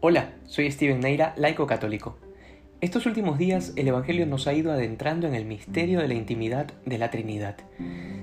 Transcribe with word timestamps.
Hola, 0.00 0.30
soy 0.46 0.70
Steven 0.70 1.00
Neira, 1.00 1.34
laico 1.36 1.66
católico. 1.66 2.16
Estos 2.80 3.06
últimos 3.06 3.36
días 3.36 3.72
el 3.74 3.88
Evangelio 3.88 4.26
nos 4.26 4.46
ha 4.46 4.52
ido 4.52 4.70
adentrando 4.70 5.26
en 5.26 5.34
el 5.34 5.44
misterio 5.44 5.98
de 5.98 6.06
la 6.06 6.14
intimidad 6.14 6.68
de 6.86 6.98
la 6.98 7.10
Trinidad. 7.10 7.56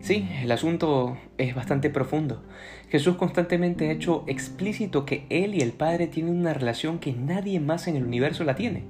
Sí, 0.00 0.28
el 0.42 0.50
asunto 0.50 1.16
es 1.38 1.54
bastante 1.54 1.88
profundo. 1.88 2.42
Jesús 2.88 3.14
constantemente 3.14 3.88
ha 3.88 3.92
hecho 3.92 4.24
explícito 4.26 5.06
que 5.06 5.26
Él 5.30 5.54
y 5.54 5.60
el 5.60 5.70
Padre 5.70 6.08
tienen 6.08 6.40
una 6.40 6.54
relación 6.54 6.98
que 6.98 7.12
nadie 7.12 7.60
más 7.60 7.86
en 7.86 7.94
el 7.94 8.02
universo 8.02 8.42
la 8.42 8.56
tiene. 8.56 8.82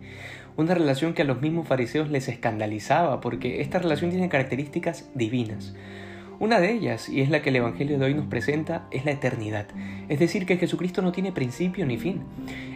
Una 0.56 0.72
relación 0.72 1.12
que 1.12 1.20
a 1.20 1.26
los 1.26 1.42
mismos 1.42 1.68
fariseos 1.68 2.08
les 2.08 2.28
escandalizaba 2.28 3.20
porque 3.20 3.60
esta 3.60 3.78
relación 3.78 4.10
tiene 4.10 4.30
características 4.30 5.10
divinas. 5.14 5.74
Una 6.40 6.58
de 6.58 6.72
ellas, 6.72 7.10
y 7.10 7.20
es 7.20 7.28
la 7.28 7.42
que 7.42 7.50
el 7.50 7.56
Evangelio 7.56 7.98
de 7.98 8.06
hoy 8.06 8.14
nos 8.14 8.24
presenta, 8.24 8.86
es 8.90 9.04
la 9.04 9.10
eternidad. 9.10 9.66
Es 10.08 10.18
decir, 10.18 10.46
que 10.46 10.56
Jesucristo 10.56 11.02
no 11.02 11.12
tiene 11.12 11.32
principio 11.32 11.84
ni 11.84 11.98
fin. 11.98 12.22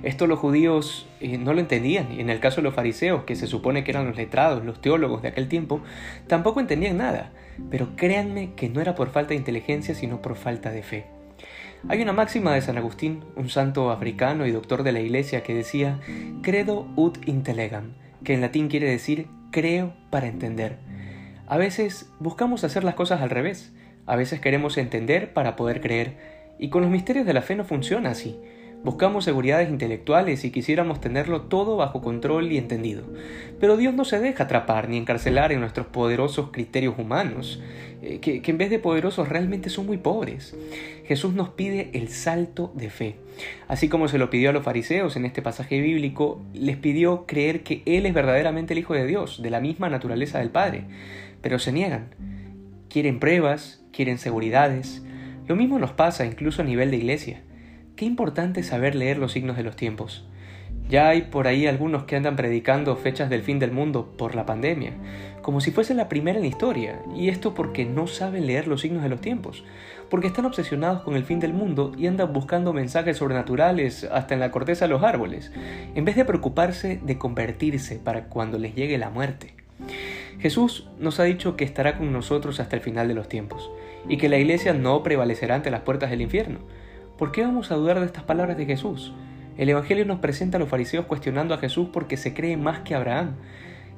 Esto 0.02 0.26
los 0.26 0.38
judíos 0.38 1.08
eh, 1.20 1.38
no 1.38 1.54
lo 1.54 1.60
entendían, 1.60 2.12
y 2.12 2.20
en 2.20 2.28
el 2.28 2.40
caso 2.40 2.56
de 2.56 2.64
los 2.64 2.74
fariseos, 2.74 3.24
que 3.24 3.36
se 3.36 3.46
supone 3.46 3.82
que 3.82 3.90
eran 3.90 4.06
los 4.06 4.18
letrados, 4.18 4.62
los 4.66 4.82
teólogos 4.82 5.22
de 5.22 5.28
aquel 5.28 5.48
tiempo, 5.48 5.80
tampoco 6.26 6.60
entendían 6.60 6.98
nada. 6.98 7.32
Pero 7.70 7.96
créanme 7.96 8.52
que 8.54 8.68
no 8.68 8.82
era 8.82 8.94
por 8.94 9.08
falta 9.08 9.30
de 9.30 9.36
inteligencia, 9.36 9.94
sino 9.94 10.20
por 10.20 10.36
falta 10.36 10.70
de 10.70 10.82
fe. 10.82 11.06
Hay 11.88 12.02
una 12.02 12.12
máxima 12.12 12.52
de 12.52 12.60
San 12.60 12.76
Agustín, 12.76 13.24
un 13.34 13.48
santo 13.48 13.90
africano 13.90 14.46
y 14.46 14.50
doctor 14.50 14.82
de 14.82 14.92
la 14.92 15.00
iglesia, 15.00 15.42
que 15.42 15.54
decía, 15.54 16.00
credo 16.42 16.86
ut 16.96 17.26
intellegam, 17.26 17.94
que 18.24 18.34
en 18.34 18.42
latín 18.42 18.68
quiere 18.68 18.90
decir 18.90 19.26
creo 19.50 19.94
para 20.10 20.26
entender. 20.26 20.76
A 21.46 21.58
veces 21.58 22.10
buscamos 22.20 22.64
hacer 22.64 22.84
las 22.84 22.94
cosas 22.94 23.20
al 23.20 23.28
revés, 23.28 23.72
a 24.06 24.16
veces 24.16 24.40
queremos 24.40 24.78
entender 24.78 25.34
para 25.34 25.56
poder 25.56 25.82
creer, 25.82 26.16
y 26.58 26.70
con 26.70 26.80
los 26.80 26.90
misterios 26.90 27.26
de 27.26 27.34
la 27.34 27.42
fe 27.42 27.54
no 27.54 27.64
funciona 27.64 28.10
así. 28.10 28.38
Buscamos 28.82 29.24
seguridades 29.24 29.70
intelectuales 29.70 30.44
y 30.44 30.50
quisiéramos 30.50 31.00
tenerlo 31.00 31.42
todo 31.42 31.76
bajo 31.76 32.02
control 32.02 32.52
y 32.52 32.58
entendido. 32.58 33.04
Pero 33.58 33.78
Dios 33.78 33.94
no 33.94 34.04
se 34.04 34.20
deja 34.20 34.44
atrapar 34.44 34.90
ni 34.90 34.98
encarcelar 34.98 35.52
en 35.52 35.60
nuestros 35.60 35.86
poderosos 35.86 36.50
criterios 36.50 36.94
humanos, 36.98 37.62
eh, 38.02 38.20
que, 38.20 38.42
que, 38.42 38.50
en 38.50 38.58
vez 38.58 38.68
de 38.68 38.78
poderosos 38.78 39.30
realmente 39.30 39.70
son 39.70 39.86
muy 39.86 39.96
pobres. 39.96 40.54
Jesús 41.06 41.32
nos 41.32 41.48
pide 41.50 41.90
el 41.94 42.08
salto 42.08 42.72
de 42.74 42.90
fe. 42.90 43.16
Así 43.68 43.88
como 43.88 44.08
se 44.08 44.18
lo 44.18 44.28
pidió 44.28 44.50
a 44.50 44.52
los 44.52 44.64
fariseos 44.64 45.16
en 45.16 45.24
este 45.24 45.40
pasaje 45.40 45.80
bíblico, 45.80 46.42
les 46.52 46.76
pidió 46.76 47.24
creer 47.26 47.62
que 47.62 47.82
Él 47.86 48.04
es 48.04 48.12
verdaderamente 48.12 48.74
el 48.74 48.80
Hijo 48.80 48.92
de 48.92 49.06
Dios, 49.06 49.40
de 49.42 49.48
la 49.48 49.60
misma 49.60 49.88
naturaleza 49.88 50.40
del 50.40 50.50
Padre 50.50 50.84
pero 51.44 51.58
se 51.58 51.72
niegan. 51.72 52.06
Quieren 52.88 53.20
pruebas, 53.20 53.84
quieren 53.92 54.16
seguridades. 54.16 55.04
Lo 55.46 55.56
mismo 55.56 55.78
nos 55.78 55.92
pasa 55.92 56.24
incluso 56.24 56.62
a 56.62 56.64
nivel 56.64 56.90
de 56.90 56.96
iglesia. 56.96 57.42
Qué 57.96 58.06
importante 58.06 58.62
saber 58.62 58.94
leer 58.94 59.18
los 59.18 59.32
signos 59.32 59.58
de 59.58 59.62
los 59.62 59.76
tiempos. 59.76 60.26
Ya 60.88 61.08
hay 61.08 61.20
por 61.20 61.46
ahí 61.46 61.66
algunos 61.66 62.04
que 62.04 62.16
andan 62.16 62.36
predicando 62.36 62.96
fechas 62.96 63.28
del 63.28 63.42
fin 63.42 63.58
del 63.58 63.72
mundo 63.72 64.14
por 64.16 64.34
la 64.34 64.46
pandemia, 64.46 64.94
como 65.42 65.60
si 65.60 65.70
fuese 65.70 65.92
la 65.92 66.08
primera 66.08 66.38
en 66.38 66.46
historia, 66.46 67.02
y 67.14 67.28
esto 67.28 67.52
porque 67.52 67.84
no 67.84 68.06
saben 68.06 68.46
leer 68.46 68.66
los 68.66 68.80
signos 68.80 69.02
de 69.02 69.10
los 69.10 69.20
tiempos, 69.20 69.64
porque 70.08 70.28
están 70.28 70.46
obsesionados 70.46 71.02
con 71.02 71.14
el 71.14 71.24
fin 71.24 71.40
del 71.40 71.52
mundo 71.52 71.92
y 71.98 72.06
andan 72.06 72.32
buscando 72.32 72.72
mensajes 72.72 73.18
sobrenaturales 73.18 74.04
hasta 74.04 74.32
en 74.32 74.40
la 74.40 74.50
corteza 74.50 74.86
de 74.86 74.94
los 74.94 75.02
árboles, 75.02 75.52
en 75.94 76.06
vez 76.06 76.16
de 76.16 76.24
preocuparse 76.24 77.00
de 77.04 77.18
convertirse 77.18 77.96
para 77.96 78.28
cuando 78.30 78.58
les 78.58 78.74
llegue 78.74 78.96
la 78.96 79.10
muerte. 79.10 79.63
Jesús 80.40 80.88
nos 80.98 81.20
ha 81.20 81.24
dicho 81.24 81.56
que 81.56 81.64
estará 81.64 81.96
con 81.96 82.12
nosotros 82.12 82.60
hasta 82.60 82.76
el 82.76 82.82
final 82.82 83.08
de 83.08 83.14
los 83.14 83.28
tiempos 83.28 83.70
y 84.08 84.16
que 84.16 84.28
la 84.28 84.38
iglesia 84.38 84.74
no 84.74 85.02
prevalecerá 85.02 85.54
ante 85.54 85.70
las 85.70 85.82
puertas 85.82 86.10
del 86.10 86.20
infierno. 86.20 86.58
¿Por 87.18 87.32
qué 87.32 87.42
vamos 87.42 87.70
a 87.70 87.76
dudar 87.76 88.00
de 88.00 88.06
estas 88.06 88.24
palabras 88.24 88.56
de 88.56 88.66
Jesús? 88.66 89.12
El 89.56 89.68
Evangelio 89.68 90.04
nos 90.04 90.18
presenta 90.18 90.56
a 90.56 90.60
los 90.60 90.68
fariseos 90.68 91.06
cuestionando 91.06 91.54
a 91.54 91.58
Jesús 91.58 91.88
porque 91.92 92.16
se 92.16 92.34
cree 92.34 92.56
más 92.56 92.80
que 92.80 92.94
Abraham. 92.94 93.36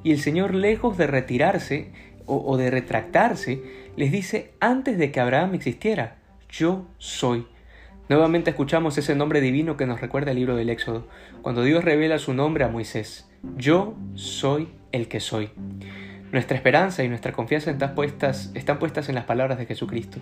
Y 0.03 0.11
el 0.11 0.19
Señor, 0.19 0.53
lejos 0.53 0.97
de 0.97 1.07
retirarse 1.07 1.91
o, 2.25 2.37
o 2.45 2.57
de 2.57 2.69
retractarse, 2.69 3.61
les 3.95 4.11
dice 4.11 4.53
antes 4.59 4.97
de 4.97 5.11
que 5.11 5.19
Abraham 5.19 5.55
existiera, 5.55 6.17
yo 6.49 6.85
soy. 6.99 7.47
Nuevamente 8.09 8.51
escuchamos 8.51 8.97
ese 8.97 9.15
nombre 9.15 9.41
divino 9.41 9.75
que 9.75 9.85
nos 9.85 9.99
recuerda 9.99 10.31
el 10.31 10.37
libro 10.37 10.55
del 10.55 10.69
Éxodo, 10.69 11.07
cuando 11.41 11.63
Dios 11.63 11.83
revela 11.83 12.19
su 12.19 12.33
nombre 12.33 12.63
a 12.63 12.69
Moisés. 12.69 13.29
Yo 13.57 13.95
soy 14.15 14.69
el 14.91 15.07
que 15.07 15.19
soy. 15.19 15.49
Nuestra 16.31 16.57
esperanza 16.57 17.03
y 17.03 17.07
nuestra 17.07 17.31
confianza 17.31 17.71
están 17.71 17.95
puestas, 17.95 18.51
están 18.53 18.79
puestas 18.79 19.07
en 19.07 19.15
las 19.15 19.23
palabras 19.23 19.57
de 19.57 19.65
Jesucristo, 19.65 20.19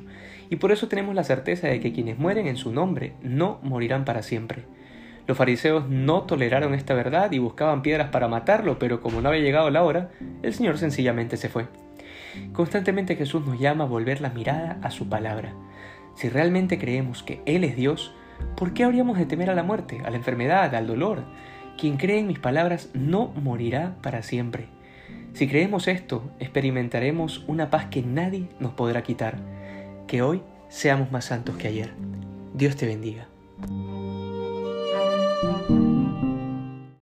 y 0.51 0.57
por 0.57 0.71
eso 0.71 0.88
tenemos 0.88 1.16
la 1.16 1.23
certeza 1.23 1.67
de 1.67 1.79
que 1.79 1.93
quienes 1.93 2.19
mueren 2.19 2.45
en 2.45 2.57
su 2.57 2.71
nombre 2.71 3.13
no 3.23 3.59
morirán 3.63 4.05
para 4.05 4.21
siempre. 4.21 4.65
Los 5.25 5.35
fariseos 5.35 5.89
no 5.89 6.21
toleraron 6.23 6.75
esta 6.75 6.94
verdad 6.94 7.31
y 7.31 7.39
buscaban 7.39 7.81
piedras 7.81 8.09
para 8.09 8.27
matarlo, 8.27 8.77
pero 8.77 9.01
como 9.01 9.21
no 9.21 9.29
había 9.29 9.41
llegado 9.41 9.71
la 9.71 9.83
hora, 9.83 10.11
el 10.44 10.53
Señor 10.53 10.77
sencillamente 10.77 11.38
se 11.38 11.49
fue. 11.49 11.65
Constantemente 12.53 13.15
Jesús 13.15 13.44
nos 13.44 13.59
llama 13.59 13.85
a 13.85 13.88
volver 13.88 14.21
la 14.21 14.29
mirada 14.29 14.77
a 14.83 14.91
su 14.91 15.09
palabra. 15.09 15.53
Si 16.15 16.29
realmente 16.29 16.77
creemos 16.77 17.23
que 17.23 17.41
Él 17.47 17.63
es 17.63 17.75
Dios, 17.75 18.13
¿por 18.55 18.73
qué 18.73 18.83
habríamos 18.83 19.17
de 19.17 19.25
temer 19.25 19.49
a 19.49 19.55
la 19.55 19.63
muerte, 19.63 20.01
a 20.05 20.11
la 20.11 20.17
enfermedad, 20.17 20.75
al 20.75 20.85
dolor? 20.85 21.23
Quien 21.79 21.97
cree 21.97 22.19
en 22.19 22.27
mis 22.27 22.39
palabras 22.39 22.91
no 22.94 23.29
morirá 23.29 23.95
para 24.03 24.21
siempre. 24.21 24.75
Si 25.35 25.50
creemos 25.50 25.90
esto, 25.90 26.23
experimentaremos 26.40 27.44
una 27.47 27.69
paz 27.69 27.88
que 27.88 28.01
nadie 28.01 28.47
nos 28.62 28.72
podrá 28.72 29.03
quitar. 29.03 29.35
Que 30.07 30.22
hoy 30.22 30.41
seamos 30.69 31.12
más 31.12 31.25
santos 31.25 31.57
que 31.57 31.68
ayer. 31.68 31.91
Dios 32.53 32.78
te 32.78 32.85
bendiga. 32.85 33.28